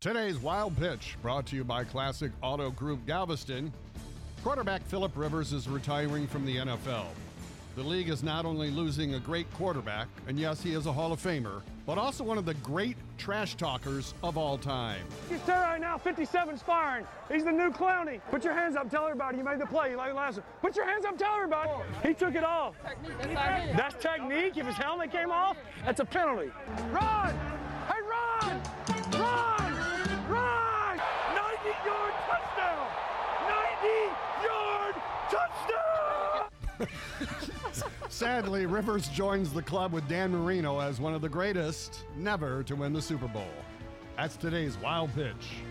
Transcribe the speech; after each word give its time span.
Today's 0.00 0.38
Wild 0.38 0.76
Pitch 0.76 1.16
brought 1.22 1.44
to 1.46 1.56
you 1.56 1.64
by 1.64 1.82
Classic 1.82 2.30
Auto 2.40 2.70
Group 2.70 3.04
Galveston. 3.04 3.72
Quarterback 4.44 4.86
Philip 4.86 5.10
Rivers 5.16 5.52
is 5.52 5.68
retiring 5.68 6.28
from 6.28 6.46
the 6.46 6.58
NFL. 6.58 7.06
The 7.74 7.82
league 7.82 8.08
is 8.08 8.22
not 8.22 8.44
only 8.44 8.70
losing 8.70 9.14
a 9.14 9.18
great 9.18 9.52
quarterback, 9.54 10.06
and 10.28 10.38
yes, 10.38 10.62
he 10.62 10.74
is 10.74 10.86
a 10.86 10.92
Hall 10.92 11.12
of 11.12 11.20
Famer, 11.20 11.62
but 11.84 11.98
also 11.98 12.22
one 12.22 12.38
of 12.38 12.44
the 12.46 12.54
great 12.54 12.96
trash 13.16 13.56
talkers 13.56 14.14
of 14.22 14.38
all 14.38 14.56
time. 14.56 15.04
He's 15.28 15.42
there 15.42 15.62
right 15.62 15.80
now, 15.80 15.96
57's 15.98 16.62
firing. 16.62 17.04
He's 17.28 17.42
the 17.42 17.50
new 17.50 17.72
Clowney. 17.72 18.20
Put 18.30 18.44
your 18.44 18.54
hands 18.54 18.76
up, 18.76 18.88
tell 18.92 19.02
everybody 19.02 19.38
you 19.38 19.44
made 19.44 19.58
the 19.58 19.66
play. 19.66 19.90
You 19.90 19.96
like 19.96 20.14
last 20.14 20.36
one. 20.36 20.46
Put 20.60 20.76
your 20.76 20.86
hands 20.86 21.06
up, 21.06 21.18
tell 21.18 21.34
everybody. 21.34 21.70
He 22.06 22.14
took 22.14 22.36
it 22.36 22.44
off. 22.44 22.76
That's 23.20 24.00
technique. 24.00 24.56
If 24.58 24.66
his 24.66 24.76
helmet 24.76 25.10
came 25.10 25.32
off, 25.32 25.56
that's 25.84 25.98
a 25.98 26.04
penalty. 26.04 26.52
Run! 26.92 27.57
Touchdown! 35.30 36.88
Sadly, 38.08 38.66
Rivers 38.66 39.08
joins 39.08 39.52
the 39.52 39.62
club 39.62 39.92
with 39.92 40.08
Dan 40.08 40.32
Marino 40.32 40.80
as 40.80 41.00
one 41.00 41.14
of 41.14 41.20
the 41.20 41.28
greatest 41.28 42.04
never 42.16 42.62
to 42.64 42.74
win 42.74 42.92
the 42.92 43.02
Super 43.02 43.28
Bowl. 43.28 43.46
That's 44.16 44.36
today's 44.36 44.76
Wild 44.78 45.14
Pitch. 45.14 45.62